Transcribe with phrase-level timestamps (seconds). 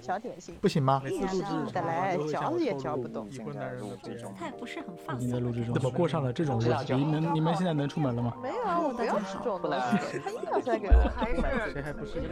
[0.00, 1.00] 小点心不行吗？
[1.04, 4.32] 每次录制的来嚼也嚼不动已婚男人的不要。
[4.38, 5.46] 他也不是很放已经在松。
[5.46, 6.94] 录制中，怎么过上了这种日子？
[6.94, 8.34] 你们你们现在能出门了吗？
[8.42, 9.78] 没有啊，我不要吃这种东西，
[10.24, 12.22] 他硬要塞给呃我，还是谁还不是？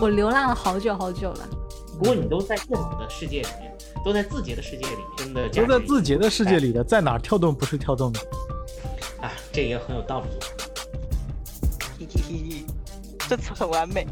[0.00, 1.46] 我流浪了好久好久了。
[1.98, 8.20] 不过你都在电脑的世界里面，都在字节的世界里面，真的都在字节的世界里的，在哪跳动不是跳动的？
[9.20, 10.28] 啊，这也很有道理。
[13.30, 14.04] 这次很完美。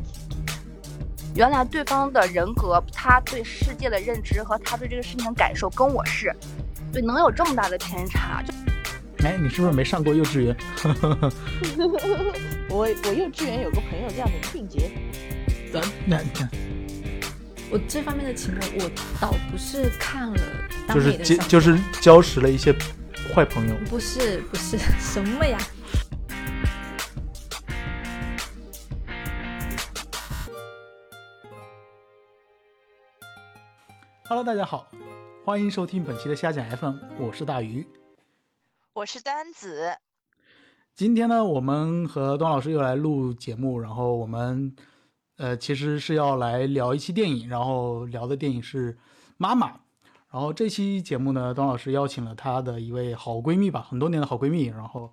[1.34, 6.32] 原来对方的人格，他对世界的认知和他对这个事情的感受跟我是，
[6.92, 8.54] 对，能有这么大的偏差，就
[9.26, 10.56] 哎，你是不是没上过幼稚园？
[12.70, 14.92] 我我幼稚园有个朋友叫林俊杰，
[15.72, 16.48] 咱那你看，
[17.72, 18.88] 我这方面的情况，我
[19.20, 20.40] 倒不是看了
[20.94, 22.72] 就是就是交识了一些
[23.34, 23.74] 坏朋友。
[23.90, 25.58] 不是不是什么呀？
[34.28, 34.86] Hello，大家好，
[35.42, 37.88] 欢迎收听本期的瞎讲 FM，我是大鱼。
[38.92, 39.96] 我是丹子，
[40.94, 44.76] 今天呢，我们和段老师又来录节目，然后我们
[45.38, 48.92] 呃其实是要来聊一期电影，然后聊的电影是
[49.38, 49.68] 《妈妈》。
[50.30, 55.10] 然后这期节目呢，段老师邀请了她的一位好闺蜜吧，很多年的好闺蜜，然后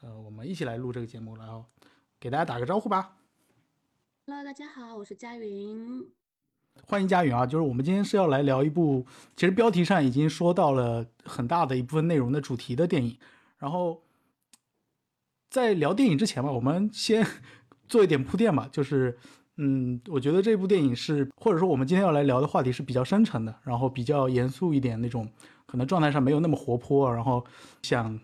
[0.00, 1.66] 呃我们一起来录这个节目，然后
[2.18, 3.14] 给大家打个招呼吧。
[4.24, 6.10] Hello，大家好，我是佳云。
[6.82, 7.46] 欢迎佳云啊！
[7.46, 9.04] 就是我们今天是要来聊一部，
[9.36, 13.16] 其实标题上已经说到了很大的一部分内容的主题的电影。
[13.58, 14.02] 然后
[15.50, 17.26] 在聊电影之前吧，我们先
[17.88, 18.68] 做一点铺垫吧。
[18.70, 19.16] 就是，
[19.56, 25.28] 嗯，我觉得这部电影是，或者说我们今天要来聊的话题是比较深沉的，然后比较严肃一点那种，
[25.66, 27.12] 可能状态上没有那么活泼。
[27.12, 27.44] 然后
[27.82, 28.20] 想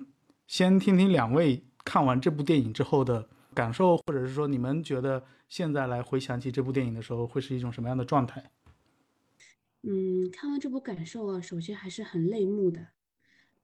[0.47, 8.53] 先听听两位看完这部电影之后的感受，或者是说你们觉得现在来回想起这部电影的时候，会是一种什么样的状态？
[9.83, 12.87] 嗯，看完这部感受啊，首先还是很泪目的，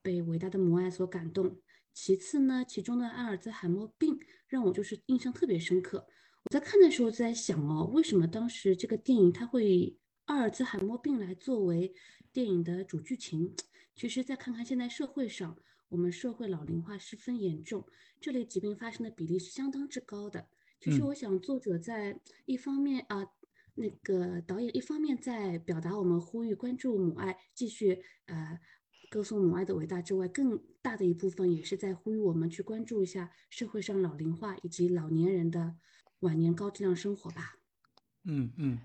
[0.03, 1.61] 被伟大的母爱所感动。
[1.95, 6.09] 其次呢，其中的阿尔兹海默病让我就是印象特别深刻。
[6.43, 11.95] 我在看的时候就在想哦，为什么当时这个电影它会以阿尔兹海默病来作为
[12.33, 13.55] 电影的主剧情？
[13.95, 15.57] 其实再看看现在社会上，
[15.89, 17.87] 我们社会老龄化十分严重，
[18.21, 20.49] 这类疾病发生的比例是相当之高的。
[20.81, 23.27] 其实嗯我想，作者在一方面啊、
[23.75, 28.59] 那个导演一方面在表达我们呼吁关注母爱，继续呃
[29.11, 35.77] 歌颂母爱的伟大之外，更大的一部分也是在呼吁我们去关注一下社会上老龄化以及老年人的
[36.21, 37.57] 晚年高质量生活吧。
[38.25, 38.81] 嗯嗯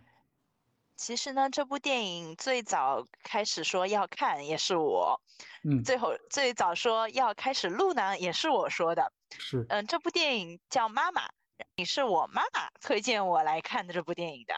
[0.98, 5.20] 其实呢，这部电影最早开始说要看也是我，
[5.64, 9.12] 嗯，最后最早说要开始录呢也是我说的。
[9.36, 11.41] 是嗯，这部电影叫《妈妈》，也
[11.86, 14.54] 是我妈妈推荐我来看的这部电影的，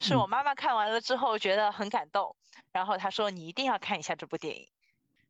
[0.00, 2.36] 是我妈妈看完了之后觉得很感动，
[2.72, 4.68] 然后她说你一定要看一下这部电影。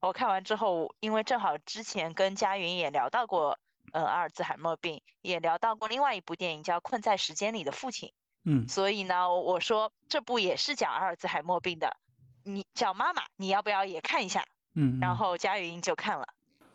[0.00, 3.58] 我看完之后，因为正好之前跟佳云也聊到过，
[3.92, 8.08] 呃，阿尔兹海默病，也聊到过另外一部电影叫《困在时间里的父亲》，
[8.44, 11.96] 嗯所以呢，我说这部也是讲阿尔兹海默病的，
[12.44, 14.44] 你叫妈妈，你要不要也看一下？
[14.74, 16.28] 嗯，然后佳云就看了。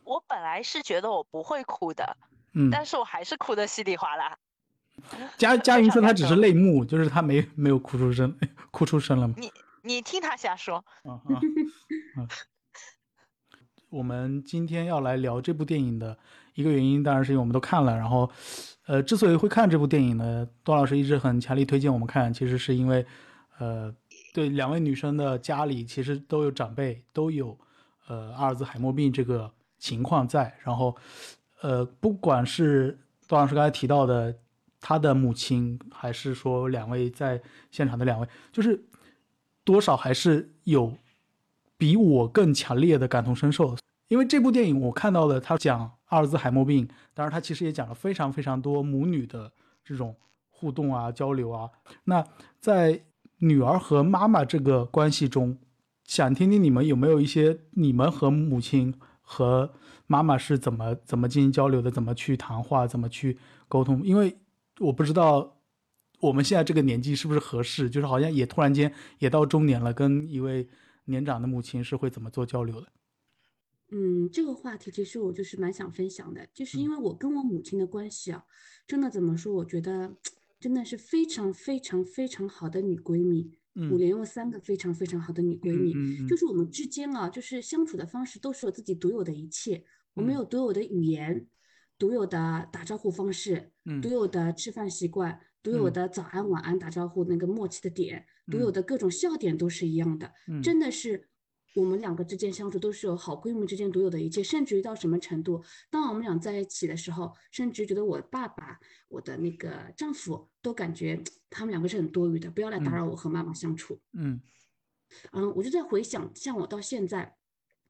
[0.04, 2.18] 我本来是觉得我不会哭的，
[2.54, 4.38] 嗯，但是我还是哭得稀里哗啦。
[5.38, 8.36] 佳佳云说她只是泪目，就是她没没有哭出声，
[8.72, 9.36] 哭出声了吗？
[9.38, 9.52] 你
[9.84, 11.36] 你听他瞎说，啊啊
[12.18, 12.28] 啊！
[13.90, 16.18] 我们今天要来聊这部电影的
[16.54, 17.98] 一个原因，当然是因为我们都看了。
[17.98, 18.30] 然后，
[18.86, 23.06] 呃，之所以会看这部电影呢，段老师一直很强力推荐我们看，其实是因为，
[23.58, 23.94] 呃，
[24.34, 27.58] 对两位女生的家里其实都有长辈都有
[28.08, 30.56] 呃阿尔兹海默病这个情况在。
[30.64, 30.96] 然后，
[31.62, 34.36] 呃，不管是段老师刚才提到的
[34.80, 38.84] 他的母亲，还是说两位在现场的两位，就是
[39.64, 40.94] 多少还是有
[41.78, 43.78] 比我更强烈的感同身受。
[44.08, 49.52] 因为这部电影我看到了，他讲阿尔兹海默病，当然他其实也讲了非常非常多母女的
[49.86, 50.16] 这种
[50.50, 51.70] 互动啊、交流啊。
[52.04, 52.26] 那
[52.60, 53.04] 在
[53.38, 55.58] 女儿和妈妈这个关系中，
[56.04, 59.72] 想听听你们有没有一些你们和母亲和
[60.12, 63.38] 妈妈是怎么怎么进行交流的，怎么去谈话，怎么去
[63.70, 64.06] 沟通？
[64.06, 64.38] 因为
[64.80, 65.58] 我不知道
[66.20, 70.68] 我们现在这个年纪是不是合适，就是好像也突然间也到中年了，跟一位
[71.06, 72.88] 年长的母亲是会怎么做交流的？
[73.94, 78.44] 嗯，这个话题其实我就是蛮想分享的，就是因为我跟我母亲的关系啊，
[78.86, 79.54] 真的怎么说？
[79.54, 80.16] 我觉得
[80.60, 83.52] 真的是非常非常非常好的女闺蜜。
[83.74, 85.94] 我嗯连有三个非常非常好的女闺蜜，
[86.28, 90.36] 就是我们之间啊，就是相处的方式都是有自己独有的一切，我们嗯。
[90.36, 91.48] 有独有的语言，
[91.98, 94.02] 独有的打招呼方式，嗯。
[94.02, 95.94] 独有的吃饭习惯，独有嗯。
[95.94, 98.74] 的早安晚安打招呼那个默契的点，独有嗯。
[98.74, 100.62] 的各种笑点都是一样的，嗯。
[100.62, 101.28] 真的是。
[101.74, 108.78] 我们两个之间相处都是有好闺蜜之间独有的一切，甚至于到什么程度，当我们俩在一起的时候，甚至觉得我爸爸、
[109.08, 112.96] 我的那个丈夫都感觉他们两个是很多余的，不要来打嗯。
[112.96, 114.02] 扰我和妈妈相处。
[114.12, 114.42] 嗯。
[115.32, 117.38] 嗯，我就在回想，像我到现在，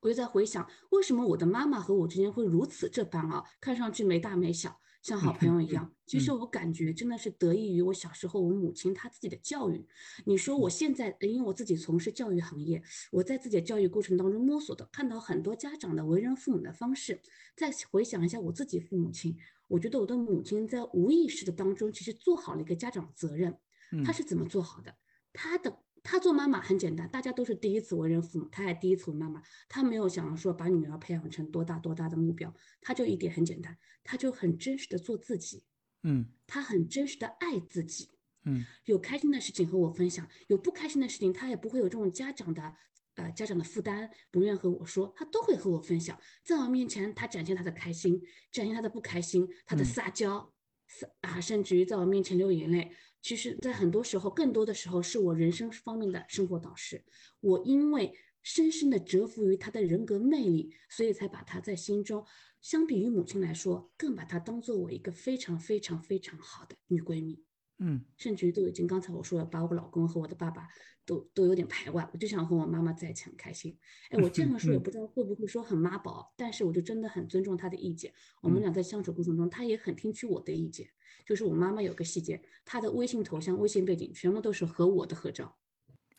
[0.01, 3.43] 我就在回想，为什么我的妈妈和我之间会如此这般啊？
[3.59, 5.93] 看上去没大没小，像好朋友一样。
[6.07, 9.87] 其实我感觉真的是得益于我小时候我母亲她自己的教育。
[10.25, 12.81] 你说我现在，因为我自己从事教育行业，
[13.11, 17.21] 我在自己的教育过程当中摸索的，看到很多家长的为人父母的方式，
[17.55, 19.37] 再回想一下我自己父母亲，
[19.67, 23.55] 我觉得我的母亲在无意识的当中，其实做好了一个家长责任。
[23.91, 24.95] 嗯她是怎么做好的？
[25.31, 35.63] 她的她做妈妈很简单，大家都是第一次为人父母，她也第一次为妈妈，她没有想要说把女儿培养成多大多大的目标，她就一点很简单，她就很真实的做自己，
[36.03, 38.09] 嗯她很真实的爱自己。
[38.43, 42.73] 嗯有开心的事情和我分享，有不开心的事情，她也不会有这种家长的
[43.13, 46.19] 呃家长的负担，不愿和我说，他都会和我分享。
[46.43, 48.19] 在我面前，他展现他的开心，
[48.51, 50.51] 展现他的不开心，他的嗯撒娇，
[50.87, 52.91] 撒啊，甚至于在我面前流眼泪。
[53.21, 57.03] 其实，在很多时候，更多的时候是我人生方面的生活导师。
[57.39, 62.25] 我因为深深的折服于她的人格魅力，所以才把她在心中，
[62.61, 67.43] 相比于母亲来说，更把她当做我一个非常非常非常好的女闺蜜。
[67.83, 70.67] 嗯甚至于都已经刚才我说了，把我老公和我的爸爸
[71.03, 73.75] 都都有点排外，我就想和我妈妈在一起很开心。
[74.11, 78.13] 哎，我这样说也嗯不知道会不会说很妈宝，但是我就真的很尊重她的意见。
[78.43, 80.87] 我们嗯俩在相处过程中，她也很听取我的意见。
[81.25, 85.55] 就是我妈妈有个细节，她的微信头像、微信背景全部都是和我的合照。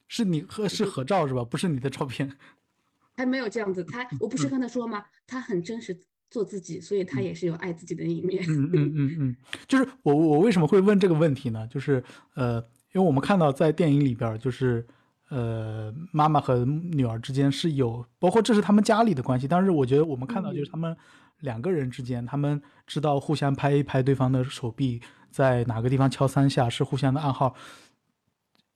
[0.09, 1.45] 是你和是合照是吧？
[1.45, 2.37] 不是你的照片。
[3.15, 5.05] 还没有这样子，她 我不是跟她说吗？
[5.27, 5.99] 她很真实
[6.31, 8.43] 做自己，所以她嗯也是有爱自己的一面。
[8.49, 9.37] 嗯嗯嗯嗯，
[9.69, 11.67] 就是我我为什么会问这个问题呢？
[11.69, 12.03] 就是
[12.35, 12.57] 呃，
[12.93, 14.87] 因为我们看到在电影里边儿，就是
[15.33, 20.95] 呃，妈妈和女儿之间是有，包括这是他们家里的关系，但是我觉得我们看到就是他们
[21.41, 25.01] 两个人之间，他们知道互相拍一拍对方的手臂，
[25.31, 27.55] 在哪个地方敲三下是互相的暗号。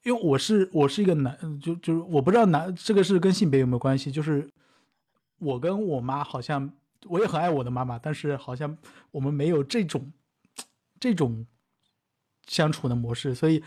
[0.05, 4.49] 因为我是我是一个男，就就是我不知道男这个是跟性别有没有关系，就是
[5.38, 6.73] 我跟我妈好像
[7.05, 8.75] 我也很爱我的妈妈，但是好像
[9.11, 10.11] 我们没有这种
[10.99, 11.44] 这种
[12.47, 13.63] 相处的模式，所以，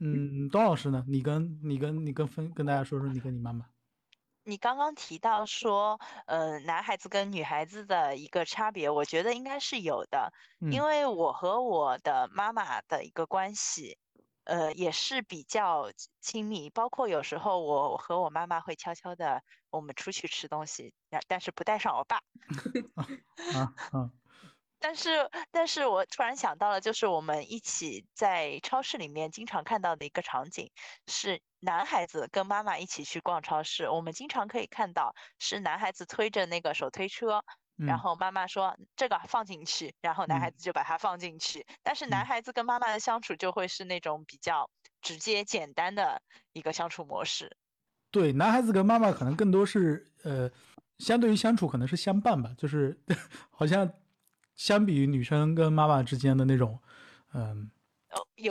[0.00, 1.04] 嗯，东老师呢？
[1.06, 3.66] 你跟你跟你跟分跟大家说说你跟你妈妈。
[4.44, 13.98] 你刚刚提到说，呃，男孩子跟女孩子的一个差别，我觉得应该是有的，因嗯为我和我的妈妈的一个关系，
[14.42, 22.16] 呃，也是比较亲密，包括有时候我和我妈妈会悄悄的，我们出去吃东西，但但是不带上我爸。
[23.54, 24.10] 啊啊
[24.82, 30.70] 但是，但是我突然想到了，就是我们一起在超市里面经常看到的一个场景，
[31.06, 33.88] 是男孩子跟妈妈一起去逛超市。
[33.88, 37.44] 我们经常可以看到，是男孩子推着那个手推车，
[37.76, 41.64] 然嗯后妈妈说这个放进去，然后男孩嗯子就把它放进去。
[41.82, 44.68] 但是男嗯孩子跟妈妈的相处就会是那种比较
[45.00, 46.20] 直接简单的
[46.52, 47.56] 一个相处模式。
[48.10, 50.50] 对，男孩子跟妈妈可能更多是呃，
[50.98, 53.00] 相对于相处可能是相伴吧，就是
[53.50, 53.90] 好像
[54.56, 56.78] 相比于女生跟妈妈之间的那种，
[57.34, 57.70] 嗯、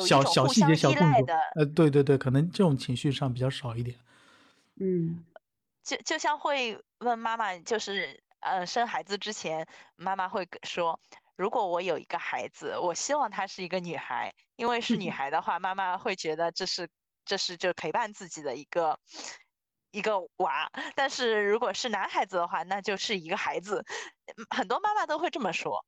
[0.05, 1.25] 小小细节、小动作
[1.55, 3.97] 呃，对对对，可能这种情绪上比较少一点。
[4.79, 5.23] 嗯，
[5.83, 10.99] 就就像会问妈妈，就是呃生孩子之前，妈妈会说，
[11.35, 16.89] 如果我有一个孩子，我希望她是一个女孩，因为是女孩的话，妈妈会觉得这是
[17.23, 18.99] 这是就陪伴自己的一个
[19.91, 23.85] 一个娃，但是如果是男孩子的话，那就是一个孩子，
[24.37, 25.85] 嗯很多妈妈都会这么说。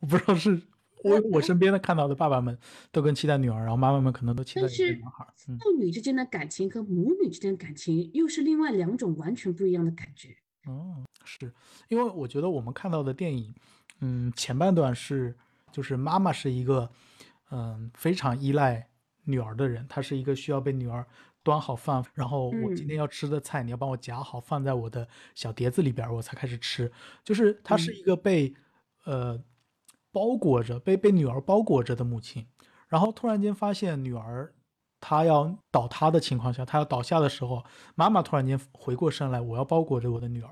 [0.00, 0.60] 我不知道是
[1.04, 2.58] 我我身边的看到的爸爸们
[2.90, 5.32] 都更期待女儿，然后妈妈们可能都期待但一个是男孩儿。
[5.48, 10.36] 嗯父女之间的感情和母女之间的感情又是另外两种完全不一样的感觉。
[10.66, 11.52] 哦，是
[11.88, 13.54] 因为我觉得我们看到的电影，
[14.00, 15.34] 嗯，前半段是
[15.72, 16.90] 就是妈妈是一个
[17.50, 18.88] 嗯非常依赖
[19.24, 21.06] 女儿的人，她是一个需要被女儿
[21.42, 26.90] 端好饭，然后我今嗯天要吃的菜你要帮我夹好放在我的小碟子里边儿，我才开始吃。
[27.24, 28.54] 就是她是嗯一个被
[29.04, 29.42] 呃
[30.12, 32.46] 包裹着被被女儿包裹着的母亲，
[32.88, 34.54] 然后突然间发现女儿
[35.00, 40.50] 她要倒塌的情况下，她要倒下的时候，妈妈突然间回过身来，我要包裹着我的女儿。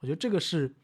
[0.00, 0.74] 我觉得这个是，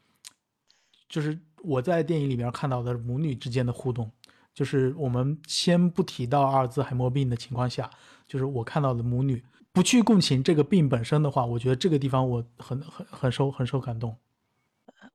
[1.07, 4.11] 就是我在电影里面看到的母女之间的互动。
[4.53, 7.89] 就是我们先不提到阿尔兹海默病的情况下，
[8.25, 14.17] 就是我看到的母女不去共情这个病本身的话，我觉得这个地方我很很很受很受感动。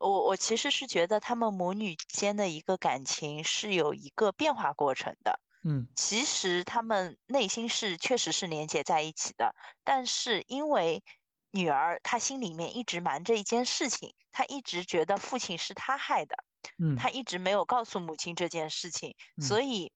[0.01, 5.39] 我我其实是觉得他们母女间的一个感情是有一个变化过程的。
[5.63, 9.55] 嗯其实他们内心是确实是连接在一起的，
[9.85, 11.05] 但是因为
[11.51, 16.35] 女儿她心里面一直瞒着一件事情，她一直觉得父亲是她害的，
[16.79, 19.93] 嗯她一直没有告诉母亲这件事情，嗯所以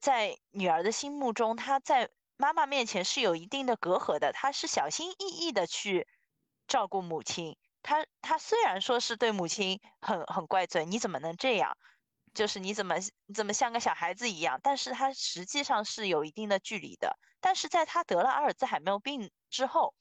[0.00, 6.08] 在女儿的心目中，她在妈妈面前是有一定的隔阂的，她是小心翼翼的去
[6.66, 7.56] 照顾母亲。
[7.86, 11.78] 她她虽然说是对母亲很很怪罪，你怎么能这样？
[12.34, 14.58] 就是你怎么你怎么像个小孩子一样？
[14.60, 17.16] 但是他实际上是有一定的距离的。
[17.40, 19.94] 但是在他得了阿尔兹海默病之后，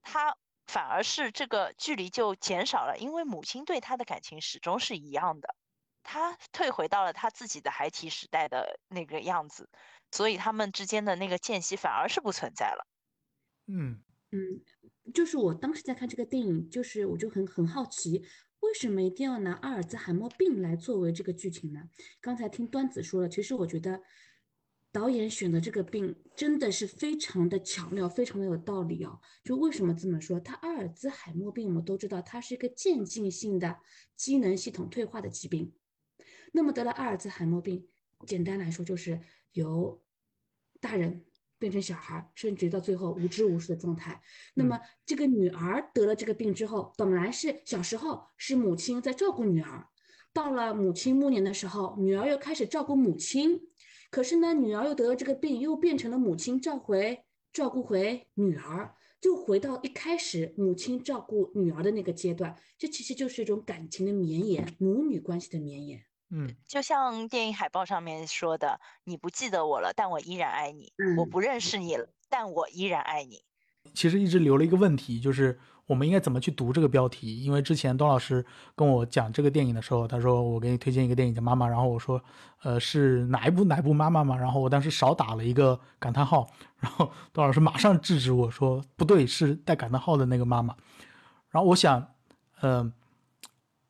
[0.00, 5.56] 他反而是这个距离就减少了，因为母亲对他的感情始终是一样的。
[6.04, 9.68] 他退回到了他自己的孩提时代的那个样子，
[10.12, 12.86] 所以他们之间的那个间隙反而是不存在了。
[13.66, 14.38] 嗯嗯，
[15.12, 18.22] 就是我当时在看这个电影，就是我就很很好奇，
[18.60, 21.88] 为什么一定要拿阿尔兹海默病来作为这个剧情呢？
[22.20, 24.02] 刚才听端子说了，其实我觉得
[24.90, 29.20] 导演选的这个病真的是非常的巧妙，非常的有道理哦。
[29.44, 30.40] 就为什么这么说？
[30.40, 33.78] 他阿尔兹海默病我们都知道，它是一个渐进性的
[34.16, 35.72] 机能系统退化的疾病。
[36.52, 37.86] 那么得了阿尔兹海默病，
[38.26, 39.20] 简单来说就是
[39.52, 40.02] 由
[40.80, 41.24] 大人
[41.58, 44.20] 变成小孩儿，甚至到最后无知无识的状态。
[44.54, 49.86] 那么这个女儿得了这个病之后，本来是小时候是母亲在照顾女儿，
[50.32, 53.60] 到了母亲暮年的时候，女儿又开始照顾母亲。
[54.10, 62.56] 可是呢，女儿又得了这个病，又变成了母亲照回照顾回女儿，就回到一开始母亲照顾女儿的那个阶段。
[62.78, 66.07] 这其实就是一种感情的绵延，母女关系的绵延。
[66.30, 73.42] 嗯就像电影海报上面说的，你不记得我了，但我依然爱你；我嗯不认识你了，但我依然爱你。
[73.94, 77.42] 其实一直留了一个问题，就是我们应该怎么去读这个标题？
[77.42, 78.44] 因为之前东老师
[78.76, 82.22] 跟我讲这个电影的时候，他说我给你推荐一个电影叫《妈妈》，然后我说，
[82.62, 84.36] 呃，是哪一部哪一部妈妈嘛？
[84.36, 90.76] 然后我当时少打了一个感叹号，然后东老师马上制止我说不对，是带感叹号的那个妈妈。
[91.48, 92.06] 然后我想，
[92.60, 92.92] 嗯、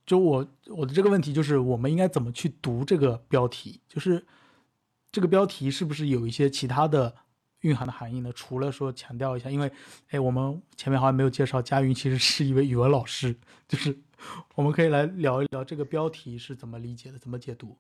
[0.09, 3.79] 就我我的这个问题就是，我们应该怎么去读这个标题？
[3.87, 4.27] 就是
[5.13, 7.15] 这个标题是不是有一些其他的
[7.61, 8.33] 蕴含的含义呢？
[8.33, 9.71] 除了说强调一下，因为
[10.09, 13.37] 哎，我们前面好像没有介绍，佳云其实是一位语文老师，
[13.69, 13.99] 就是
[14.55, 17.77] 我们可以来聊一聊这个标题是怎么理解的，怎么解读。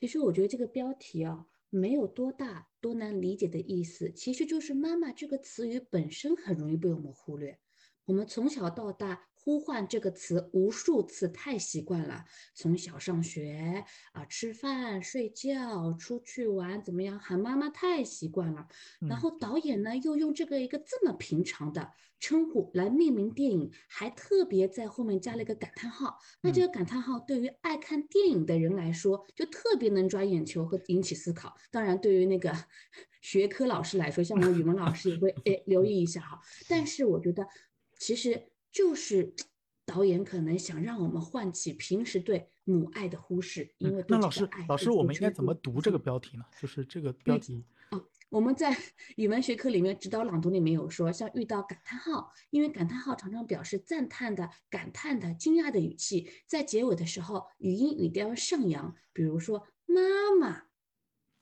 [0.00, 7.58] 其实我觉得这个标题啊，没有多大多难理解的意思，其实就是“妈妈”这个词语本身很容易被我们忽略。
[8.06, 12.24] 我们从小到大呼唤这个词无数次，太习惯了。
[12.52, 18.66] 从小上学啊，吃饭、睡觉、出去玩，怎么样喊妈妈太习惯了。
[18.98, 26.18] 然嗯后导演呢又用这个一个这么平常的称呼来命名电影，还特别在后面加了一个感叹号。
[26.40, 31.54] 那这个感叹号对于爱看电影的人来说，就特别能抓眼球和引起思考。
[31.70, 32.52] 当然，对于那个
[33.22, 36.40] 学科老师来说，像我语文老师也会诶留意一下哈。
[36.68, 37.46] 但是我觉得，
[38.00, 39.32] 其实就是
[39.86, 46.18] 导演可能想让我们唤起平时对母爱的忽视，因为嗯那老师老师，我们应该怎么读这个标？
[46.18, 46.44] 题呢？
[46.60, 47.64] 就是这个标嗯题，
[48.28, 48.76] 我们在
[49.16, 60.02] 语文学科里面指导朗读里面有说，像遇到感叹号，因为感叹号常常表示赞叹的、感叹的、惊讶的语气，在结尾的时候，语音语调要上扬，比如说妈
[60.38, 60.65] 妈，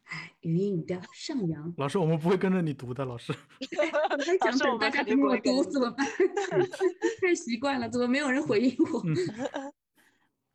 [0.04, 1.74] 哎，语音语调上扬。
[1.78, 3.32] 老师，我们不会跟着你读的，老师。
[4.10, 6.06] 我在想老师我大家肯定等我不会读怎么办？
[7.20, 9.02] 太习惯了，怎么没有人回应我？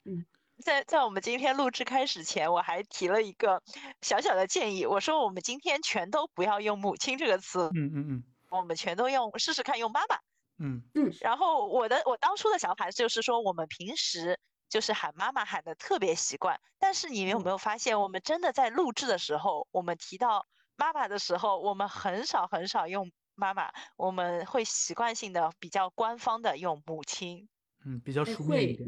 [0.06, 0.26] 嗯
[0.62, 3.64] 在在我们今天录制开始前，我还提了一个
[4.02, 10.18] 小小的建议，我说我们今天全都不要用“母亲”这个词，嗯嗯嗯我们全都用试试看用“妈妈”。
[10.62, 14.38] 嗯嗯然后我的我当初的想法就是说，我们平时
[14.70, 20.48] 就是喊妈妈喊的特别习惯，但是你有没有发现，我们真的在录制的时候，我们提到
[20.78, 27.50] 妈妈的时候，我们很少很少用妈妈，我们会习惯性的比较官方的用母亲，
[27.84, 28.88] 嗯，比较哎书面一点。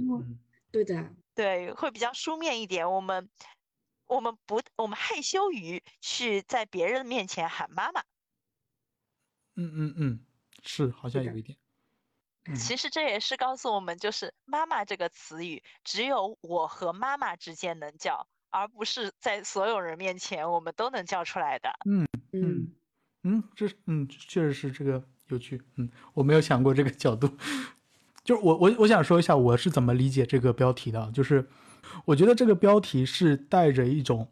[0.71, 2.89] 对的，对，会比较书面一点。
[2.89, 3.29] 我们
[4.05, 8.01] 我们不我们害羞于去在别人面前喊妈妈。
[9.55, 10.25] 嗯嗯嗯，
[10.63, 11.57] 是，好像有一点。
[12.45, 21.69] 嗯其实这也是告诉我们，就是“妈妈”这个词语，只有我和妈妈之间能叫，而不是在所有人面前我们都能叫出来的。
[21.86, 22.67] 嗯嗯
[23.24, 25.62] 嗯，这嗯，确实是这个有趣。
[25.75, 27.29] 嗯，我没有想过这个角度。
[28.24, 31.48] 就是我我我想说一下我是怎么理解这个标题的啊，就是
[32.05, 34.27] 我觉得这个标题是带着一种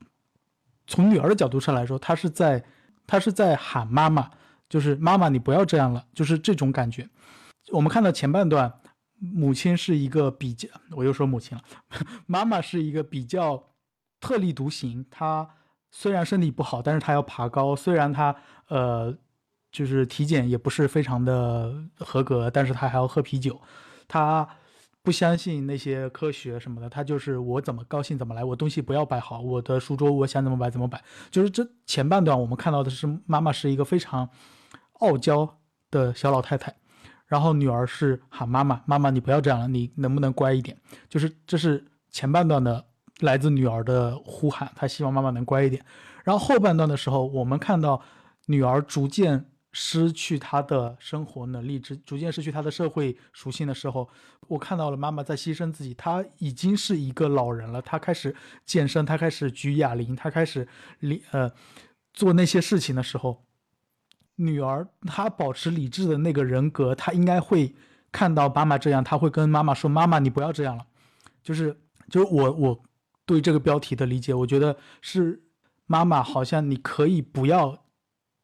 [0.87, 2.65] 从女儿的角度上来说，她是在
[3.05, 4.31] 她是在喊妈妈，
[4.67, 7.07] 就是妈妈你不要这样了，就是这种感觉。
[7.71, 8.71] 我们看到前半段，
[9.19, 11.63] 母亲是一个比较，我又说母亲了，
[12.25, 13.63] 妈妈是一个比较
[14.19, 15.47] 特立独行，她
[15.91, 18.35] 虽然身体不好，但是她要爬高，虽然她
[18.67, 19.15] 呃
[19.71, 23.59] 就是体检也不是非常的合格，但是她还要喝啤酒，
[24.07, 24.47] 他
[25.01, 34.29] 不相信那些科学什么的，他就是我怎么高兴怎么来，我东西不要摆好，我的书桌我想怎么摆怎么摆，就是这前半段我们看到的是妈妈是一个非常
[34.93, 35.57] 傲娇
[35.89, 36.75] 的小老太太，
[37.29, 40.75] 然后女儿是喊妈妈，妈妈你不要这样了，你能不能乖一点？
[41.07, 42.83] 就是这是前半段的
[43.19, 45.85] 来自女儿的呼喊，她希望妈妈能乖一点。
[46.23, 48.01] 然后后半段的时候，我们看到
[48.47, 54.09] 女儿逐渐失去她的生活能力，逐逐渐失去她的社会属性的时候，
[54.47, 55.93] 我看到了妈妈在牺牲自己。
[55.93, 60.67] 她已经是一个老人了，她开始健身，她开始举哑铃，她开始
[61.29, 61.51] 呃
[62.11, 63.43] 做那些事情的时候，
[64.39, 67.75] 女儿她保持理智的那个人格，她应该会
[68.11, 70.85] 看到妈妈这样，她会跟妈妈说：“妈妈，你不要这样了。”
[71.43, 71.77] 就是
[72.09, 72.83] 就是我我
[73.25, 75.43] 对这个标题的理解，我觉得是
[75.85, 77.85] 妈妈好像你可以不要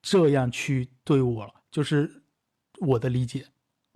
[0.02, 2.24] 这样去对我了，就是
[2.80, 3.46] 我的理解。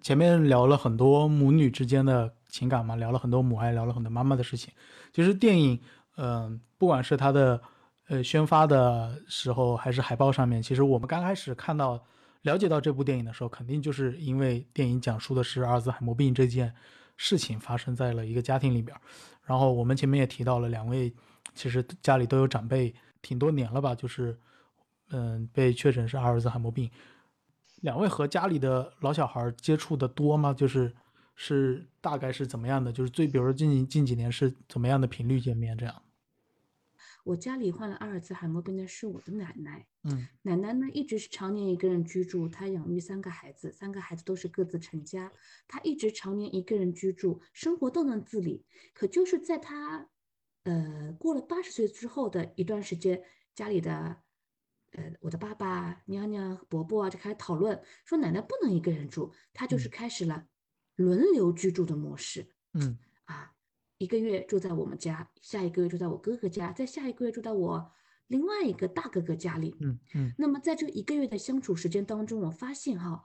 [0.02, 4.74] 前面聊了很多母女之间的情感嘛，聊了很多母爱，聊了很多妈妈的事情。
[5.12, 5.82] 其实电影，
[6.16, 7.62] 嗯、不管是它的
[8.10, 12.04] 呃宣发的时候，还是海报上面，其实我们刚开始看到
[12.42, 16.74] 了解到这部电影的时候，肯定就是因为电影讲述的是阿尔兹海默病这件
[17.18, 18.96] 事情发生在了一个家庭里边。
[19.44, 21.14] 然后我们前面也提到了两位，
[21.54, 24.38] 其实家里都有长辈，挺多年了吧，就是
[25.12, 26.90] 嗯被确诊是阿尔兹海默病。
[27.82, 30.54] 两位和家里的老小孩接触的多吗？
[30.54, 30.94] 就是
[31.36, 32.92] 是大概是怎么样的？
[32.92, 35.96] 就是最比如说近近几年是怎么样的频率见面这样？
[37.30, 40.28] 我家里患了阿尔兹海默病的是我的奶奶，嗯。
[40.42, 45.32] 奶奶呢一直是常年一个人居住，她养育三个孩子，三个孩子都是各自成家，
[45.68, 48.66] 她一直常年一个人居住，生活都能自理。
[48.96, 50.10] 可就是在她
[50.64, 54.18] 呃过了八十岁之后的一段时间，家里的
[54.94, 59.88] 呃我的爸爸、娘娘、伯伯啊就开始讨论，说奶奶不能一个人住，她就是。
[59.88, 60.48] 嗯开始了
[60.96, 62.48] 轮流居住的模式。
[62.74, 62.82] 嗯。
[62.82, 63.09] 啊，
[64.00, 67.92] 一个月住在我们家，下一个月住在我哥哥家，再下一个月住在我
[68.28, 69.76] 另外一个大哥哥家里。
[69.82, 73.22] 嗯嗯那么在这一个月的相处时间当中，我发现哈，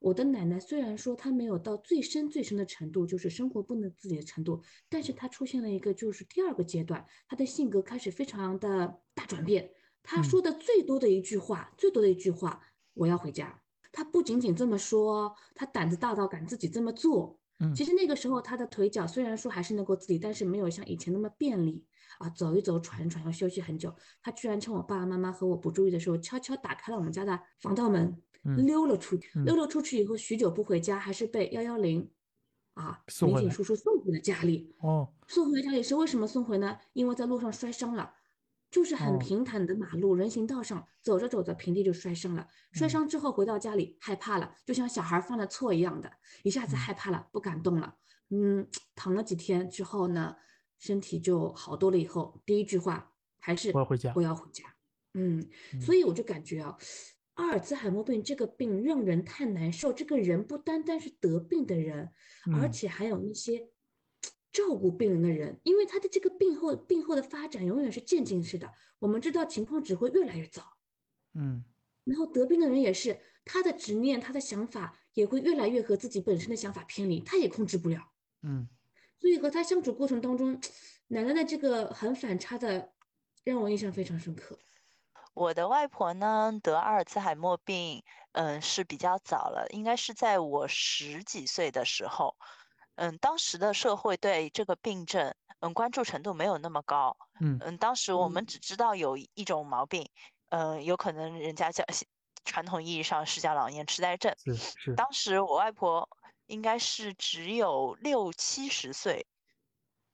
[0.00, 9.70] 我的奶奶虽然说她没有到最深最深的程度，就是生活不能自理的程度，但是她出现了一个就是第二个阶段，她的性格开始非常的大转变。
[10.02, 12.60] 她嗯说的最多的一句话，最多的一句话，
[12.92, 13.62] 我要回家。
[13.90, 17.37] 她不仅仅这么说，她胆子大到敢自己这么做。
[17.60, 21.84] 嗯其实那个时候，他的腿脚虽然说还是能够自理，但是没有像以前那么便利
[22.18, 23.94] 啊，走一走，喘一喘，要休息很久。
[24.22, 29.30] 他居然趁我爸爸妈妈和我不注意的时候，悄悄打开了我们家的防盗门，嗯溜了出去。
[29.34, 32.08] 嗯溜了出去以后，许久不回家，还是被幺幺零
[32.74, 34.74] 啊民警叔叔送回了家里。
[34.80, 36.78] 哦送回家里是为什么送回呢？
[36.92, 38.14] 因为在路上摔伤了，
[38.70, 42.46] 就是很哦平坦的马路，人行道上走着走着平地就摔伤了。
[42.72, 47.96] 摔嗯伤之后回到家里害怕了，就像小孩犯了错一样的，一下子嗯害怕了，不敢动了。
[48.30, 50.36] 嗯，躺了几天之后呢，
[50.78, 51.96] 身体就好多了。
[51.96, 54.64] 以后第一句话还是我要回家我要回家。
[55.14, 56.76] 嗯，嗯所以我就感觉啊，
[57.34, 59.92] 阿尔兹海默病这个病让人太难受。
[59.94, 62.12] 这个人不单单是得病的人，
[62.52, 63.70] 而嗯且还有那些
[64.58, 70.76] 照顾病人的人，因为他的这个病后病后的发展永远是渐进式的，我们知道情况只会越来越糟。
[71.34, 71.64] 嗯
[72.02, 78.10] 然后得病的人也是，他的执念、他的想法也会越来越和自己本身的想法偏离，他也控制不了。
[78.42, 78.68] 嗯
[79.20, 80.60] 所以和他相处过程当中，
[81.06, 82.92] 奶奶的这个很反差的，
[83.44, 84.58] 让我印象非常深刻。
[85.34, 92.34] 我的外婆呢得阿尔茨海默病，嗯，是比较早了，应该是在我十几岁的时候。
[92.98, 97.16] 嗯，当时的社会对这个病症，嗯，关注程度没有那么高。
[97.40, 100.10] 嗯嗯，当时我们嗯只知道有一种毛病，
[100.48, 101.84] 嗯，有可能人家叫
[102.44, 104.34] 传统意义上是叫老年痴呆症。
[104.44, 106.08] 是是当时我外婆
[106.46, 109.24] 应该是只有六七十岁，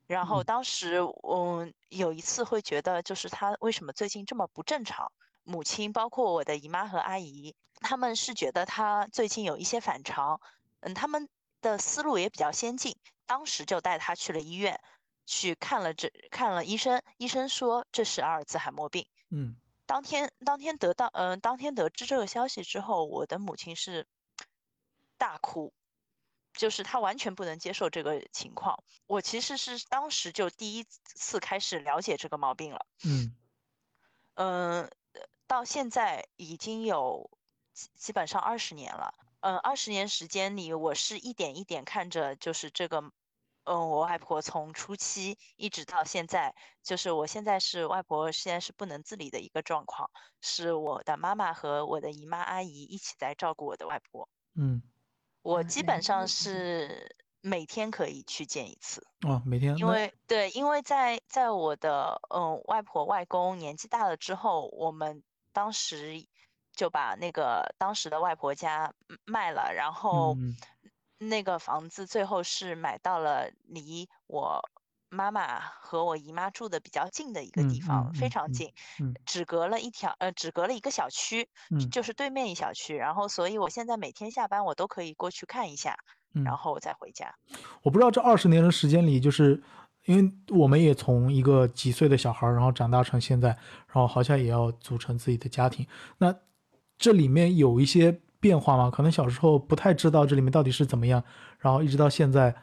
[0.06, 5.10] 然后嗯当时嗯有一次会觉得，就是她为什么最近这么不正常？
[5.42, 10.38] 母亲包括我的姨妈和阿姨，他们是觉得她最近有一些反常，
[10.80, 11.28] 嗯，他们
[11.64, 14.79] 的思路也比较先进，当时就带他去了医院，
[15.24, 19.07] 去看了这看了医生，医生说这是阿尔兹海默病。
[19.31, 24.07] 嗯当天当天得到嗯、当天得知这个消息之后，我的母亲是
[25.16, 25.72] 大哭，
[26.53, 28.83] 就是她完全不能接受这个情况。
[29.07, 33.35] 我其实是当时就第一次开始了解这个毛病了，嗯
[34.35, 34.90] 嗯、
[35.46, 37.31] 到现在已经有
[37.72, 39.12] 基基本上二十年了。
[39.44, 43.02] 嗯，二十年时间里，我是一点一点看着，就是这个
[43.64, 54.30] 嗯，我外婆从初期一直到现在，就是我现在是外婆，现在是不能自理的一个状况，是我的妈妈和我的姨妈阿姨一起在照顾我的外婆。
[54.54, 54.83] 嗯，
[55.42, 59.07] 我基本上是每天可以去见一次。
[59.28, 66.26] 哦，每天因为对，因为在在我的嗯外婆外公年纪大了之后，我们当时
[66.74, 70.54] 就把那个当时的外婆家嗯卖了，然后嗯
[71.18, 74.60] 那个房子最后是买到了离我
[75.08, 85.96] 妈妈和我姨妈住的比较近的一个地嗯方，非常近，嗯只隔了一条呃只隔了一个小区，嗯就是对面一小区，然后所以我现在每天下班我都可以过去看一下，
[86.34, 87.32] 嗯然后再回家。
[87.82, 89.62] 我不知道这二十年的时间里，就是
[90.06, 93.50] 因为我们也从一个几岁的小孩儿，然后长大成现在，
[93.87, 95.87] 然后好像也要组成自己的家庭。
[96.18, 96.34] 那
[96.96, 98.90] 这里面有一些变化吗？
[98.90, 101.24] 可能小时候不太知道这里面到底是怎么样，
[101.59, 102.54] 然后一直到现在，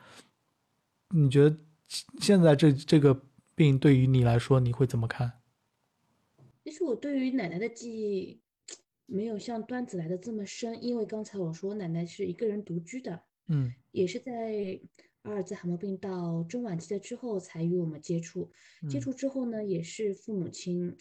[1.09, 1.57] 你觉得
[2.19, 3.19] 现在这这个
[3.55, 5.33] 病对于你来说，你会怎么看？
[6.63, 8.39] 其实我对于奶奶的记忆
[9.07, 14.79] 没有像端子来的这么深，因为刚才我说奶奶是一个人独居的，嗯也是在
[15.23, 18.51] 阿尔兹海默病到中晚期的之后才与我们接触。
[18.89, 20.95] 接嗯触之后呢，也是父母亲。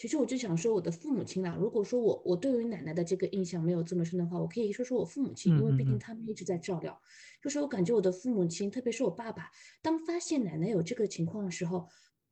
[0.00, 6.98] 其实我就想说我的父母亲啦，如果说我我对于奶奶的这个印象没有这么深的话，我可以说说我父母亲，因为毕竟他们一直在照料。
[7.42, 9.50] 就是我感觉我的父母亲，特别是我爸爸，
[9.82, 11.86] 当发现奶奶有这个情况的时候，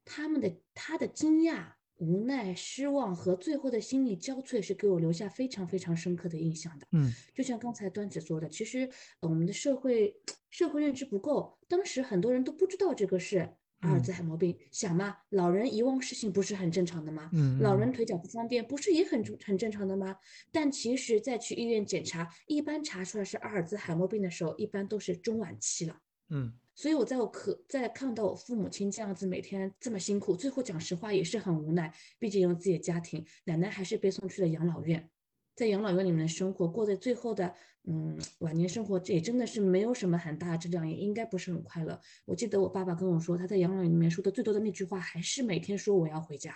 [0.07, 6.87] 他们的他的惊讶、无奈、失望和最后的心力交瘁，是给我留下非常非常深刻的印象的。
[6.93, 8.89] 嗯就像刚才端子说的，其实
[9.21, 10.17] 呃我们的社会
[10.49, 14.57] 社会认知不够，当时很多人都不知道这个是阿尔嗯兹海默病。
[14.71, 17.31] 想嘛，老人遗忘事情不是很正常的吗？
[17.33, 20.17] 嗯嗯老人腿脚不方便不是也很正很正常的吗？
[20.53, 25.99] 但其实在去医院检查，一般查出来是阿尔兹海默病的时候，一般都是中晚期了。
[26.31, 35.11] 嗯所以我在我可在看到我父母亲这样子每天这么辛苦，最后讲实话也是很无奈，毕竟有自己的家庭，奶奶还是被送去了养老院，
[35.59, 42.01] 在养老院里面的生活，过的最后的嗯晚年生活，这也真的是没有什么很大的质量，也应该不是很快乐。
[42.27, 46.55] 我记得我爸爸跟我说，他在养老院里面说的最多的那句话，还是每天说我要回家。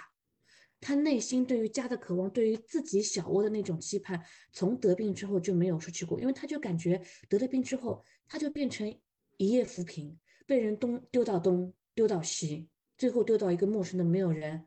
[0.81, 8.89] 他内心对于家的渴望，对于自己小窝的那种期盼，从得病之后就没有失去过，因为他就感觉得了病之后，他就变成
[9.37, 14.65] 一夜浮萍，被人东丢到东，丢到西，最后丢到一个陌生的没有人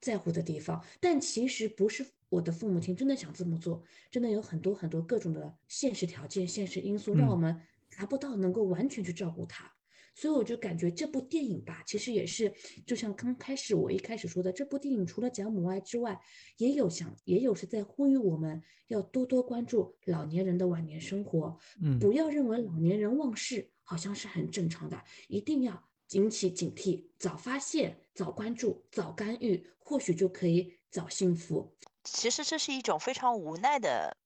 [0.00, 0.84] 在乎的地方。
[1.00, 7.60] 但其实不是我的父母亲真的想这么做，真的有很多很多各种的现实条件、现实因素，让我嗯们
[7.96, 9.72] 达不到能够完全去照顾他。
[10.16, 12.52] 所以我就感觉这部电影吧，其实也是
[12.86, 16.20] 就像刚开始我一开始说的，这部电影除了讲母爱之外，
[16.56, 31.74] 也有想也有是在呼吁我们要多多关注老年人的晚年生活，嗯不要认为老年人忘事好像是很正常的，一定要引起警惕，早发现、早关注、早干预，或许就可以早幸福。
[32.04, 34.16] 其实这是一种非常无奈的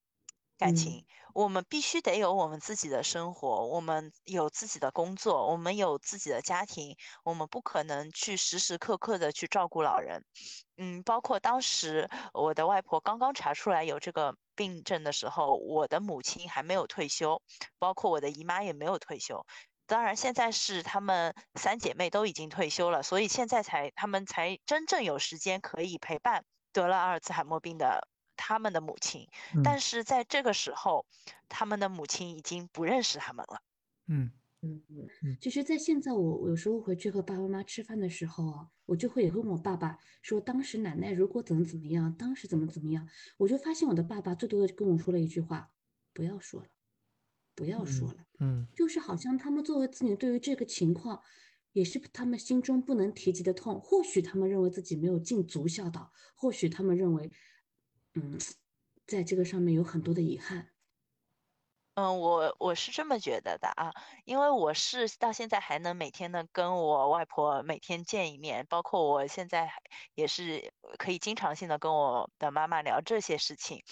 [0.58, 1.06] 感嗯情。
[1.34, 10.24] 我们必须得有我们自己的生活，我们有自己的工作，我们有自己的家庭，我们不可能去时时刻刻的去照顾老人。
[10.76, 17.40] 嗯，包括当时我的外婆刚刚查出来有这个病症的时候，我的母亲还没有退休，
[17.78, 19.46] 包括我的姨妈也没有退休。
[19.86, 29.26] 当然，现在是她们三姐妹都已经退休了，所以现在才她们才真正有时间可以陪伴得了阿尔茨海默病的他们的母亲。
[29.54, 31.06] 嗯但是在这个时候，
[31.48, 33.60] 他们的母亲已经不认识他们了。
[34.06, 34.30] 嗯
[34.62, 45.70] 嗯嗯嗯，其实，在现在我我有时候回去和爸爸妈妈吃饭的时候啊，我就会也问我爸爸说，当时奶奶如果怎么怎么样，当时怎么怎么样，我就发现我的爸爸最多的跟我说了一句话：
[46.12, 46.68] 不要说了，
[47.54, 48.24] 不要说了。
[48.40, 51.22] 嗯就是好像他们作为子女，对于这个情况，
[51.72, 53.80] 也是他们心中不能提及的痛。
[53.80, 57.30] 或许他们认为自己没有尽足孝道，或许他们认为，
[58.14, 58.38] 嗯，
[59.06, 60.70] 在这个上面有很多的遗憾。
[61.94, 63.92] 嗯，我我是这么觉得的啊，
[64.24, 69.68] 因为我是到现在还能每天的跟我外婆每天见一面，包括我现在
[70.14, 73.82] 也是可以经常性的跟我的妈妈聊这些事情。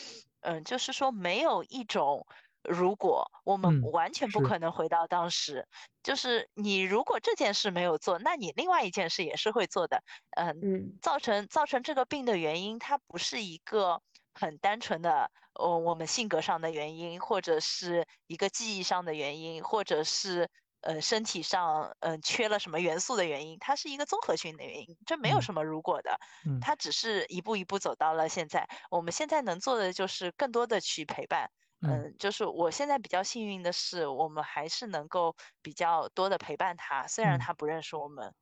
[0.40, 2.28] 嗯，就是说没有一种
[2.68, 5.66] 如果我们嗯完全不可能回到当时，
[6.02, 10.02] 就是你如果这件事没有做，那你另外一件事也是会做的。
[10.36, 14.02] 嗯，嗯造成造成这个病的原因，它不是一个
[14.34, 20.48] 很单纯的，呃，我们性格上的原因，或者是一个记忆上的原因，或者是
[20.82, 28.68] 呃身体上嗯、呃、缺了什么元素的原因，它是一个综合性的原因，这没有嗯什么如果的，嗯它只是一步一步走到了现在。
[28.90, 31.50] 我们现在能做的就是更多的去陪伴，
[31.88, 38.34] 嗯，就是我现在比较幸运的是，我们还是能够比较多的陪伴他，虽然嗯他不认识我们。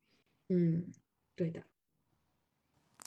[0.48, 0.92] 嗯，
[1.34, 1.62] 对的。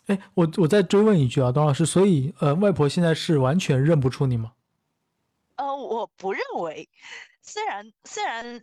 [0.07, 4.53] 哎，我我再追问一句啊，董老师，所以呃，外婆现在是完全认不出你吗？
[5.55, 6.87] 呃，我不认为，
[7.41, 8.61] 虽然虽然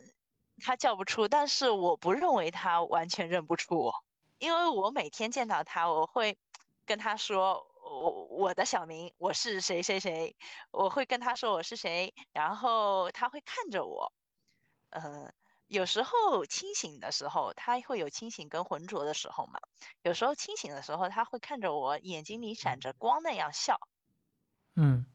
[0.59, 3.95] 他叫不出，但是我不认为他完全认不出我，
[4.39, 6.39] 因为我每天见到他，我会
[6.87, 10.37] 跟他说我我的小名我是谁谁谁，
[10.73, 14.13] 我会跟他说我是谁，然后他会看着我，
[14.91, 15.33] 呃，
[15.67, 19.61] 有时候清醒的时候，他会有清醒跟浑浊的时候嘛，
[20.03, 23.79] 有时候清醒的时候，他会看着我，眼睛里闪着光那样笑。
[24.77, 25.07] 嗯。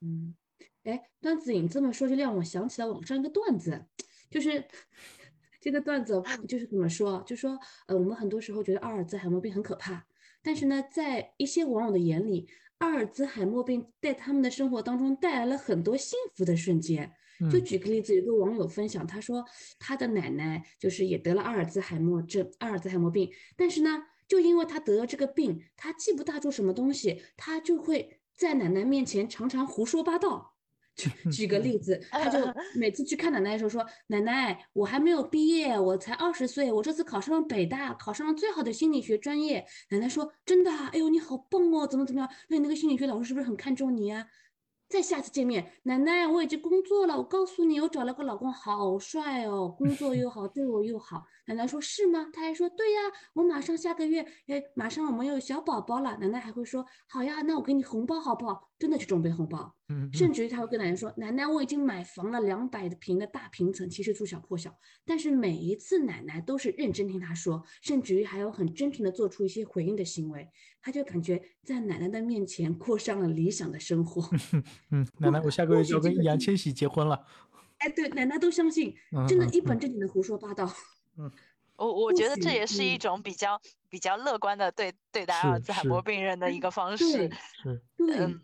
[0.00, 0.36] 嗯，
[0.82, 3.86] 哎，段子颖这么说，就让我想起了网上一个段子，
[4.30, 4.68] 就是
[5.58, 10.04] 这个段子就是怎么说，就说呃，我们很多时候觉得阿尔兹海默病很可怕，
[10.44, 12.46] 但是呢，在一些网友的眼里，
[12.78, 17.10] 阿尔兹海默病在他们的生活当中带来了很多幸福的瞬间。
[17.50, 19.44] 就嗯举个例子，有个网友分享，他说
[19.78, 30.53] 他的奶奶就是也得了阿尔兹海默症、阿尔兹海默病，但是呢，就因为他得了这个病，他记不大住什么东西，他就会在奶奶面前常常胡说八道。
[30.94, 32.38] 举 举个例子，他就
[32.78, 40.90] 每次去看奶奶的时候说：“奶奶，我还没有毕业，我才二十岁，我这次考上了北大，考上了最好的心理学专业。”奶奶说：“真的啊？
[40.92, 42.30] 哎呦，你好棒哦，怎么怎么样？
[42.48, 44.26] 那你那个心理学老师是不是很看重你呀？”
[44.88, 47.16] 再下次见面，奶奶，我已经工作了。
[47.16, 51.24] 我告诉你，我找了个老公，好帅哦，工作又好，对我又好。
[51.46, 53.00] 奶奶说：“是吗？”他还说：“对呀，
[53.34, 59.74] 我马上下个月，哎，马上我们有小宝宝了。”奶奶还会说：“好呀，那我给你红包好不好？”真的去准备红包。
[59.88, 64.74] 嗯甚至于他会跟奶奶说：“奶奶，我已经买房了，两百平的大平层，其实住小破小。
[65.04, 70.48] 但是每一次奶奶都是认真听他说，甚至于还有很真诚的做出一些回应的行为。
[70.84, 74.22] 他就感觉在奶奶的面前过上了理想的生活。
[74.92, 77.24] 嗯，奶奶，我下个月就要跟易烊千玺结婚了。
[77.78, 80.70] 哎，对，奶奶都相信，嗯真的，嗯一本正经的胡说八道。
[81.16, 81.32] 嗯
[81.76, 87.30] 我我觉得这也是一嗯种比较比较乐观的对对待阿尔是兹海默病人的一个方式对。
[87.62, 88.40] 是，对，嗯，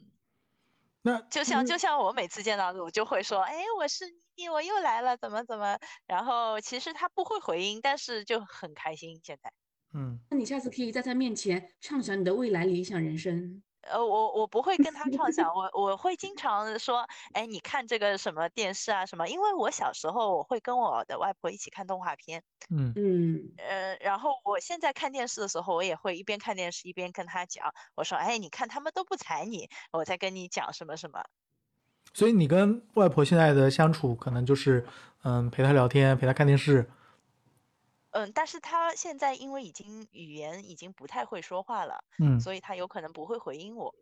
[1.03, 5.79] 那就像就嗯像我每次见到的，我就会说，哎，我是你，我又来了，怎么怎么？
[6.07, 9.21] 然后其实他不会回音，但是就很开心。
[9.23, 9.53] 现在，
[9.93, 13.63] 嗯那你下次可以在他面前畅想你的未来理想人生。
[13.83, 19.27] 呃，我我不会跟他畅想，我我会经常说，哎，你看这个什么电视啊什么？
[19.27, 31.25] 因为我小时候我会跟我的外婆一起看动画片，嗯嗯，呃，然后我现在看电视的时候，我也会一边看电视一边跟他讲，我说，哎，你看他们都不睬你，我在跟你讲什么什么。
[32.13, 34.87] 所以你跟外婆现在的相处，可能就是
[35.25, 36.91] 嗯陪她聊天，陪她看电视。
[38.13, 43.95] 嗯，但是他现在因为已经语言已经不太会说话了，嗯所以他有可能不会回应我，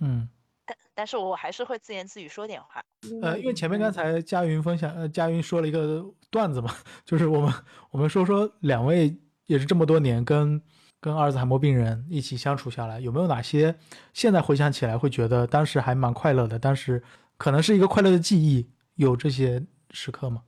[0.00, 0.28] 嗯
[0.64, 2.84] 但但是我还是会自言自语说点话。
[3.22, 7.52] 呃，因为前面刚嗯才佳云分享，呃，佳云说了一个段子嘛， 就是我们
[7.90, 9.16] 我们说说两位
[9.46, 10.62] 也是这么多年跟
[11.00, 13.74] 跟阿尔兹海默病人一起相处下来，有没有哪些
[14.12, 17.02] 现在回想起来会觉得当时还蛮快乐的，当时
[17.36, 20.42] 可能是一个快乐的记忆，有这些时刻吗？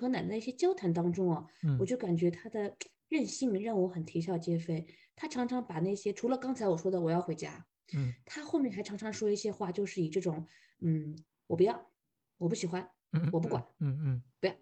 [0.00, 2.74] 和奶奶一些交谈当中啊，嗯我就感觉她的
[3.08, 4.86] 任性让我很啼笑皆非。
[5.14, 10.46] 她常常把那些除了刚才我说的我要回家，嗯她后面还常常说一些话，就是以这种
[10.80, 11.14] 嗯
[11.46, 11.90] 我不要，
[12.38, 14.54] 我不喜欢，嗯，我不管，嗯嗯不要，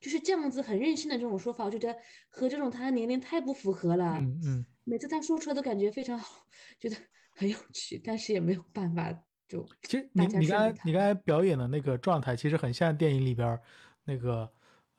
[0.00, 1.96] 就是这样子很任性的这种说法，我觉得
[2.28, 4.18] 和这种他的年龄太不符合了。
[4.20, 6.46] 嗯嗯每次她说出来都感觉非常好，
[6.78, 6.96] 觉得
[7.34, 9.10] 很有趣，但是也没有办法
[9.48, 13.62] 就其实你你刚才你刚才表演的那个状态，其实很像电影里边儿
[14.04, 14.52] 那个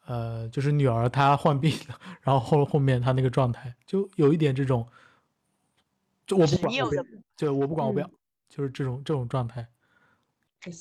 [0.05, 4.87] 呃，就是女儿她患病了，然后后后面她那个状态，就有一点这种，
[6.27, 6.73] 就我不管，
[7.35, 8.11] 就我不管，我不要嗯，
[8.49, 9.67] 就是这种这种状态，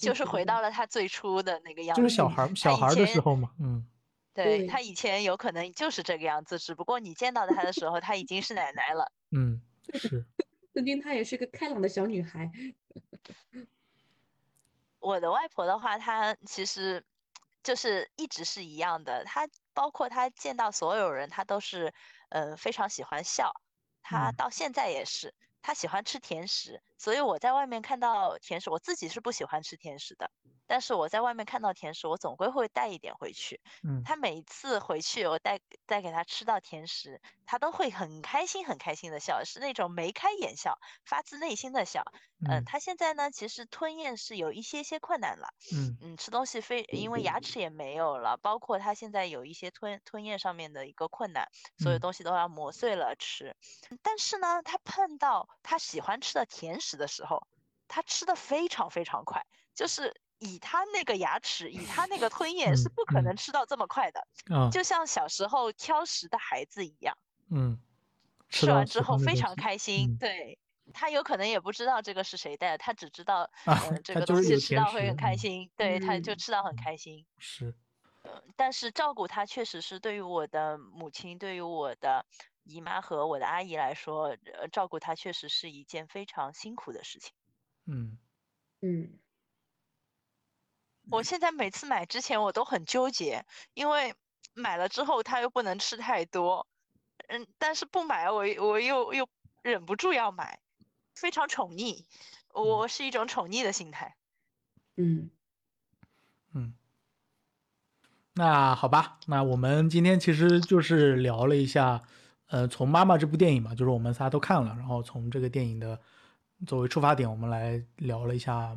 [0.01, 2.03] 就是回到了他最初的那个样子。
[2.03, 3.87] 就是小孩儿小孩儿的时候嘛，嗯
[4.35, 9.13] 对对他以前有可能就是这个样子，只不过你见到他的时候，他已经是奶奶了。
[9.31, 9.61] 嗯
[9.95, 10.25] 是，
[10.75, 12.51] 曾经她也是个开朗的小女孩。
[14.99, 17.05] 我的外婆的话，她其实
[17.65, 21.93] 就是一直是一样的，他包括他见到所有人，他都是
[22.29, 23.53] 呃非常喜欢笑，
[24.03, 24.37] 她嗯。
[24.37, 30.31] 到现在也是，他喜欢吃甜食，所以我在外面看到甜食，我自己是不喜欢吃甜食的，
[30.67, 33.61] 但是我在外面看到甜食，我总归会带一点回去。
[33.83, 42.03] 嗯他每一次回去，我带带给他吃到甜食，他都会很开心很开心的笑，是那种眉开眼笑，发自内心的笑。
[42.47, 45.49] 嗯，嗯她现在呢，其实吞咽是有一些些困难了。
[45.73, 51.47] 嗯嗯，吃东西非因为牙齿也没有了，包括他现在有一些吞吞咽上面的一个困难，
[51.79, 53.57] 所有嗯东西都要磨碎了吃。
[54.03, 57.47] 但是呢，他碰到他喜欢吃的甜食的时候，
[57.89, 59.43] 他吃的非常非常快，
[59.75, 67.17] 就是以他那个牙齿，以他那个吞 咽是嗯不可嗯能吃到这么快的，嗯，就像小时候挑食的孩子一样，
[67.51, 67.81] 嗯，
[68.49, 70.11] 吃吃完之后非常开心。
[70.11, 70.59] 嗯对
[70.93, 73.51] 他有可能也不知道这个是谁带的，他只知道
[74.05, 77.27] 这个东西吃到会很开嗯心，对，他就嗯吃到很开心。
[77.39, 77.75] 是，
[78.57, 82.27] 但是照顾他确实是对于我的母亲、对于我的
[82.65, 87.33] 姨妈和我的阿姨来说，呃，照顾他确实是一件非常辛苦的事情。
[87.87, 88.19] 嗯
[88.83, 89.19] 嗯
[91.11, 94.15] 我现在每次买之前我都很纠结，因为
[94.55, 96.67] 买了之后他又不能吃太多，
[97.29, 99.29] 嗯，但是不买我我又又
[99.63, 100.61] 忍不住要买，
[101.15, 102.05] 非常宠溺，
[102.53, 104.17] 我是一种宠溺的心态。
[104.97, 105.31] 嗯
[106.53, 106.75] 嗯。
[108.37, 112.03] 那好吧，那我们今天其实就是聊了一下，
[112.47, 116.01] 呃，从《妈妈》这部电影嘛，就是我们仨都看了，然后从这个电影的
[116.67, 118.77] 作为出发点，我们来聊了一下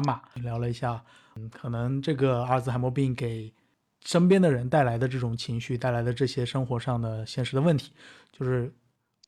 [0.00, 1.02] 妈妈，聊了一下，
[1.36, 3.52] 嗯，可能这个阿尔兹海默病给
[4.04, 7.92] 身边的人带来的这种情绪，带来的这些生活上的现实的问题，
[8.32, 8.72] 就是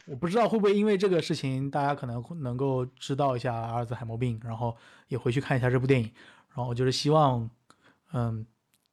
[0.06, 4.76] 我不知道会不会因为这个事情，大家可能能够知道一下阿尔兹海默病，然后
[5.08, 6.10] 也回去看一下这部电影，
[6.54, 7.48] 然后就是希望，
[8.12, 8.46] 嗯，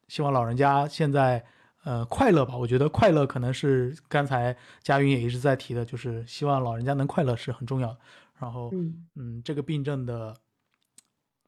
[0.08, 1.44] 希望老人家现在
[1.84, 2.56] 呃快乐吧。
[2.56, 7.98] 我觉得快乐可能是刚才佳云也一直在提的，就是希望老人家能快乐是很重要的。
[8.36, 10.34] 然后，嗯嗯，这个病症的，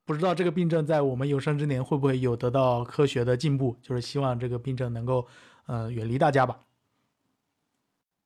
[0.06, 5.26] 不知道这个病症在我们有生之年会不会有得到科学的进步，就是希望这个病症能够
[5.66, 6.60] 呃远离大家吧。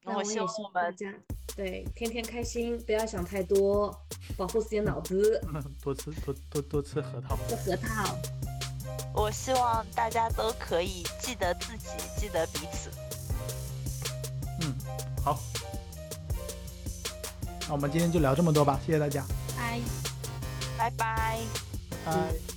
[0.05, 1.11] 那我希望我们望大家
[1.57, 3.99] 对天天开心，不要想太多，
[4.37, 5.41] 保护自己的脑子，
[5.83, 7.35] 多吃多多多吃核桃。
[7.49, 8.15] 吃核桃。
[9.17, 11.89] 我希望大家都可以记得自己，
[12.19, 12.91] 记得彼此。
[14.61, 14.75] 嗯，
[15.25, 15.41] 好，
[17.67, 19.25] 那我们今天就聊这么多吧，谢谢大家，
[19.57, 19.81] 拜。
[20.79, 21.70] 拜拜。
[22.11, 22.50] 拜。